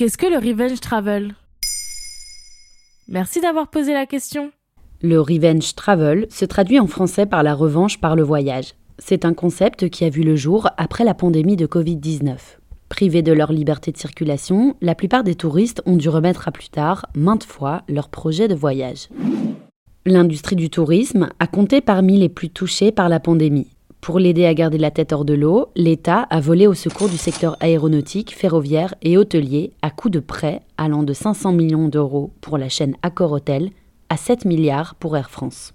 Qu'est-ce 0.00 0.16
que 0.16 0.24
le 0.24 0.38
revenge 0.38 0.80
travel? 0.80 1.34
Merci 3.06 3.42
d'avoir 3.42 3.68
posé 3.68 3.92
la 3.92 4.06
question. 4.06 4.50
Le 5.02 5.20
revenge 5.20 5.74
travel 5.74 6.26
se 6.30 6.46
traduit 6.46 6.80
en 6.80 6.86
français 6.86 7.26
par 7.26 7.42
la 7.42 7.52
revanche 7.54 8.00
par 8.00 8.16
le 8.16 8.22
voyage. 8.22 8.72
C'est 8.98 9.26
un 9.26 9.34
concept 9.34 9.90
qui 9.90 10.06
a 10.06 10.08
vu 10.08 10.22
le 10.22 10.36
jour 10.36 10.70
après 10.78 11.04
la 11.04 11.12
pandémie 11.12 11.56
de 11.56 11.66
Covid-19. 11.66 12.34
Privés 12.88 13.20
de 13.20 13.34
leur 13.34 13.52
liberté 13.52 13.92
de 13.92 13.98
circulation, 13.98 14.74
la 14.80 14.94
plupart 14.94 15.22
des 15.22 15.34
touristes 15.34 15.82
ont 15.84 15.98
dû 15.98 16.08
remettre 16.08 16.48
à 16.48 16.50
plus 16.50 16.70
tard, 16.70 17.04
maintes 17.14 17.44
fois, 17.44 17.82
leur 17.86 18.08
projet 18.08 18.48
de 18.48 18.54
voyage. 18.54 19.10
L'industrie 20.06 20.56
du 20.56 20.70
tourisme 20.70 21.28
a 21.40 21.46
compté 21.46 21.82
parmi 21.82 22.16
les 22.16 22.30
plus 22.30 22.48
touchés 22.48 22.90
par 22.90 23.10
la 23.10 23.20
pandémie. 23.20 23.68
Pour 24.00 24.18
l'aider 24.18 24.46
à 24.46 24.54
garder 24.54 24.78
la 24.78 24.90
tête 24.90 25.12
hors 25.12 25.26
de 25.26 25.34
l'eau, 25.34 25.68
l'État 25.76 26.22
a 26.30 26.40
volé 26.40 26.66
au 26.66 26.72
secours 26.72 27.10
du 27.10 27.18
secteur 27.18 27.56
aéronautique, 27.60 28.34
ferroviaire 28.34 28.94
et 29.02 29.18
hôtelier 29.18 29.72
à 29.82 29.90
coups 29.90 30.12
de 30.12 30.20
prêts 30.20 30.62
allant 30.78 31.02
de 31.02 31.12
500 31.12 31.52
millions 31.52 31.88
d'euros 31.88 32.32
pour 32.40 32.56
la 32.56 32.70
chaîne 32.70 32.96
Accor 33.02 33.32
Hotel 33.32 33.70
à 34.08 34.16
7 34.16 34.46
milliards 34.46 34.94
pour 34.94 35.18
Air 35.18 35.30
France. 35.30 35.74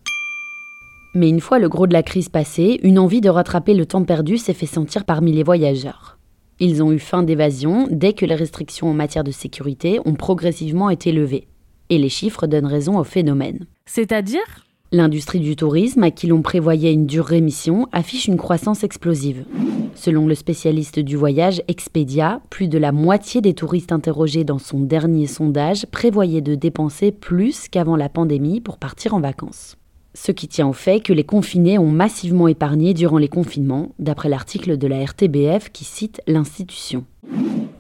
Mais 1.14 1.30
une 1.30 1.40
fois 1.40 1.60
le 1.60 1.70
gros 1.70 1.86
de 1.86 1.94
la 1.94 2.02
crise 2.02 2.30
passé, 2.30 2.80
une 2.82 2.98
envie 2.98 3.22
de 3.22 3.30
rattraper 3.30 3.76
le 3.76 3.86
temps 3.86 4.04
perdu 4.04 4.38
s'est 4.38 4.56
fait 4.56 4.66
sentir 4.66 5.06
parmi 5.06 5.32
les 5.32 5.44
voyageurs. 5.44 6.18
Ils 6.60 6.82
ont 6.82 6.92
eu 6.92 7.00
faim 7.00 7.22
d'évasion 7.22 7.88
dès 7.92 8.14
que 8.14 8.26
les 8.26 8.36
restrictions 8.36 8.90
en 8.90 8.94
matière 8.94 9.24
de 9.24 9.32
sécurité 9.32 10.00
ont 10.04 10.16
progressivement 10.16 10.90
été 10.90 11.12
levées. 11.12 11.48
Et 11.90 12.00
les 12.00 12.10
chiffres 12.10 12.48
donnent 12.48 12.66
raison 12.66 12.98
au 12.98 13.04
phénomène. 13.04 13.68
C'est-à-dire? 13.86 14.66
L'industrie 14.96 15.42
du 15.42 15.58
tourisme, 15.58 16.04
à 16.04 16.10
qui 16.10 16.26
l'on 16.26 16.42
prévoyait 16.42 16.94
une 16.94 17.06
dure 17.06 17.26
rémission, 17.26 17.90
affiche 17.92 18.30
une 18.30 18.38
croissance 18.38 18.86
explosive. 18.86 19.44
Selon 19.94 20.26
le 20.26 20.36
spécialiste 20.36 21.00
du 21.00 21.18
voyage 21.18 21.62
Expedia, 21.68 22.40
plus 22.50 22.70
de 22.70 22.78
la 22.78 22.94
moitié 22.94 23.42
des 23.42 23.54
touristes 23.54 23.92
interrogés 23.92 24.46
dans 24.46 24.58
son 24.58 24.80
dernier 24.80 25.28
sondage 25.28 25.86
prévoyaient 25.88 26.40
de 26.40 26.56
dépenser 26.56 27.12
plus 27.12 27.68
qu'avant 27.68 27.98
la 27.98 28.08
pandémie 28.08 28.62
pour 28.62 28.78
partir 28.78 29.14
en 29.14 29.20
vacances. 29.20 29.76
Ce 30.14 30.32
qui 30.32 30.48
tient 30.48 30.70
au 30.70 30.74
fait 30.74 31.02
que 31.02 31.12
les 31.12 31.26
confinés 31.26 31.78
ont 31.78 31.92
massivement 31.92 32.48
épargné 32.48 32.94
durant 32.94 33.18
les 33.18 33.28
confinements, 33.28 33.92
d'après 34.00 34.30
l'article 34.30 34.78
de 34.78 34.88
la 34.88 35.04
RTBF 35.04 35.74
qui 35.74 35.84
cite 35.84 36.22
l'institution. 36.26 37.04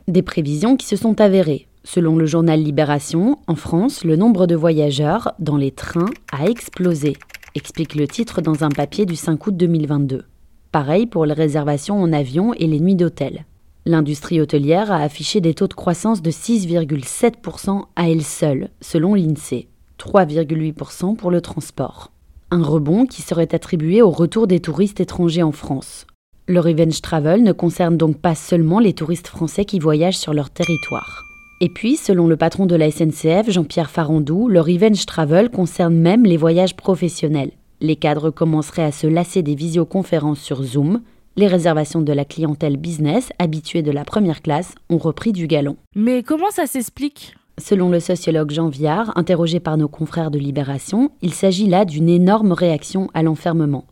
Des 0.09 0.22
prévisions 0.22 0.75
qui 0.75 0.86
se 0.86 0.97
sont 0.97 1.22
avérées. 1.22 1.70
Selon 1.86 2.17
le 2.17 2.25
journal 2.25 2.59
Libération, 2.61 3.38
en 3.47 3.55
France, 3.55 4.03
le 4.03 4.17
nombre 4.17 4.47
de 4.47 4.55
voyageurs 4.55 5.31
dans 5.39 5.55
les 5.55 5.72
trains 5.72 6.09
a 6.33 6.47
explosé, 6.47 7.16
explique 7.53 7.95
le 7.95 8.08
titre 8.08 8.41
dans 8.41 8.66
un 8.66 8.69
papier 8.69 9.05
du 9.05 9.16
5 9.16 9.47
août 9.47 9.55
2022. 9.55 10.25
Pareil 10.73 11.06
pour 11.06 11.25
les 11.25 11.33
réservations 11.33 12.02
en 12.02 12.11
avion 12.11 12.53
et 12.56 12.67
les 12.67 12.81
nuits 12.81 12.95
d'hôtel. 12.95 13.45
L'industrie 13.86 14.41
hôtelière 14.41 14.91
a 14.91 14.97
affiché 14.97 15.39
des 15.39 15.53
taux 15.53 15.67
de 15.67 15.73
croissance 15.75 16.22
de 16.22 16.31
6,7% 16.31 17.83
à 17.95 18.09
elle 18.09 18.23
seule, 18.23 18.72
selon 18.81 19.13
l'INSEE, 19.13 19.69
3,8% 20.00 21.16
pour 21.16 21.31
le 21.31 21.39
transport 21.39 22.11
un 22.52 22.63
rebond 22.63 23.06
qui 23.06 23.22
serait 23.22 23.53
attribué 23.53 24.02
au 24.02 24.09
retour 24.09 24.47
des 24.47 24.59
touristes 24.59 25.00
étrangers 25.00 25.44
en 25.44 25.52
France. 25.52 26.08
Le 26.47 26.59
revenge 26.59 27.02
travel 27.02 27.44
ne 27.44 27.52
concerne 27.52 27.97
donc 27.97 28.17
pas 28.17 28.36
seulement 28.36 28.80
les 28.80 28.94
touristes 28.94 29.28
français 29.28 29.66
qui 29.66 29.80
voyagent 29.80 30.17
sur 30.17 30.33
leur 30.33 30.50
territoire. 30.50 31.34
Et 31.61 31.70
puis, 31.70 31.95
selon 31.95 32.28
le 32.28 32.36
patron 32.36 32.66
de 32.66 32.75
la 32.75 32.92
SNCF, 32.92 33.50
Jean-Pierre 33.50 33.89
Farandou, 33.89 34.50
le 34.50 34.59
revenge 34.59 35.06
travel 35.06 35.50
concerne 35.50 35.95
même 35.95 36.25
les 36.25 36.36
voyages 36.36 36.75
professionnels. 36.75 37.52
Les 37.80 37.95
cadres 37.95 38.30
commenceraient 38.30 38.84
à 38.84 38.92
se 38.92 39.08
lasser 39.08 39.42
des 39.42 39.56
visioconférences 39.56 40.42
sur 40.42 40.64
Zoom. 40.64 41.02
Les 41.38 41.47
réservations 41.47 42.02
de 42.02 42.12
la 42.12 42.25
clientèle 42.25 42.75
business, 42.75 43.30
habituée 43.39 43.84
de 43.84 43.92
la 43.92 44.03
première 44.03 44.42
classe, 44.42 44.75
ont 44.89 44.97
repris 44.97 45.31
du 45.31 45.47
galon. 45.47 45.78
Mais 45.95 46.23
comment 46.23 46.52
ça 46.52 46.66
s'explique? 46.66 47.36
Selon 47.58 47.90
le 47.90 48.02
sociologue 48.02 48.52
Jean 48.52 48.67
Viard, 48.67 49.14
interrogé 49.17 49.62
par 49.62 49.78
nos 49.78 49.88
confrères 49.88 50.31
de 50.31 50.40
Libération, 50.40 51.09
il 51.22 51.34
s'agit 51.34 51.68
là 51.68 51.85
d'une 51.85 52.09
énorme 52.09 52.51
réaction 52.51 53.09
à 53.13 53.24
l'enfermement. 53.24 53.85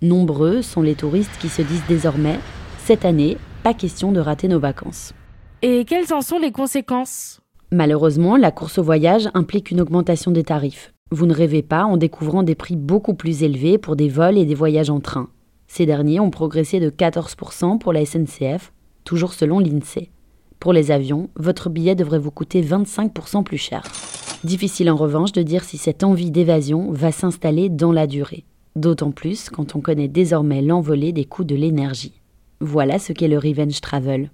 Nombreux 0.00 0.62
sont 0.62 0.80
les 0.80 0.94
touristes 0.94 1.36
qui 1.38 1.50
se 1.50 1.60
disent 1.60 1.84
désormais 1.86 2.38
Cette 2.78 3.04
année, 3.04 3.36
pas 3.62 3.74
question 3.74 4.10
de 4.10 4.20
rater 4.20 4.48
nos 4.48 4.60
vacances. 4.60 5.12
Et 5.60 5.84
quelles 5.84 6.14
en 6.14 6.20
sont 6.20 6.38
les 6.38 6.52
conséquences? 6.52 7.40
Malheureusement, 7.72 8.36
la 8.36 8.52
course 8.52 8.78
au 8.78 8.84
voyage 8.84 9.28
implique 9.34 9.72
une 9.72 9.80
augmentation 9.80 10.30
des 10.30 10.44
tarifs. 10.44 10.94
Vous 11.10 11.26
ne 11.26 11.34
rêvez 11.34 11.62
pas 11.62 11.84
en 11.84 11.96
découvrant 11.96 12.44
des 12.44 12.54
prix 12.54 12.76
beaucoup 12.76 13.14
plus 13.14 13.42
élevés 13.42 13.76
pour 13.76 13.96
des 13.96 14.08
vols 14.08 14.38
et 14.38 14.44
des 14.44 14.54
voyages 14.54 14.88
en 14.88 15.00
train. 15.00 15.30
Ces 15.66 15.84
derniers 15.84 16.20
ont 16.20 16.30
progressé 16.30 16.78
de 16.78 16.90
14% 16.90 17.78
pour 17.78 17.92
la 17.92 18.06
SNCF, 18.06 18.72
toujours 19.02 19.32
selon 19.32 19.58
l'INSEE. 19.58 20.10
Pour 20.60 20.72
les 20.72 20.92
avions, 20.92 21.28
votre 21.34 21.70
billet 21.70 21.96
devrait 21.96 22.20
vous 22.20 22.30
coûter 22.30 22.62
25% 22.62 23.42
plus 23.42 23.58
cher. 23.58 23.82
Difficile 24.44 24.90
en 24.92 24.96
revanche 24.96 25.32
de 25.32 25.42
dire 25.42 25.64
si 25.64 25.76
cette 25.76 26.04
envie 26.04 26.30
d'évasion 26.30 26.92
va 26.92 27.10
s'installer 27.10 27.68
dans 27.68 27.90
la 27.90 28.06
durée. 28.06 28.44
D'autant 28.76 29.10
plus 29.10 29.50
quand 29.50 29.74
on 29.74 29.80
connaît 29.80 30.06
désormais 30.06 30.62
l'envolée 30.62 31.10
des 31.10 31.24
coûts 31.24 31.42
de 31.42 31.56
l'énergie. 31.56 32.20
Voilà 32.60 33.00
ce 33.00 33.12
qu'est 33.12 33.26
le 33.26 33.38
revenge 33.38 33.80
travel. 33.80 34.30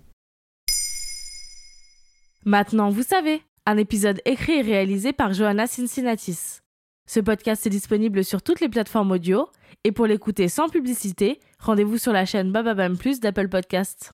Maintenant, 2.46 2.90
vous 2.90 3.02
savez, 3.02 3.42
un 3.64 3.78
épisode 3.78 4.20
écrit 4.26 4.58
et 4.58 4.60
réalisé 4.60 5.14
par 5.14 5.32
Johanna 5.32 5.66
Cincinnatis. 5.66 6.60
Ce 7.06 7.18
podcast 7.18 7.66
est 7.66 7.70
disponible 7.70 8.22
sur 8.22 8.42
toutes 8.42 8.60
les 8.60 8.68
plateformes 8.68 9.12
audio 9.12 9.48
et 9.82 9.92
pour 9.92 10.06
l'écouter 10.06 10.48
sans 10.48 10.68
publicité, 10.68 11.40
rendez-vous 11.58 11.96
sur 11.96 12.12
la 12.12 12.26
chaîne 12.26 12.52
Bababam 12.52 12.98
Plus 12.98 13.18
d'Apple 13.18 13.48
Podcasts. 13.48 14.12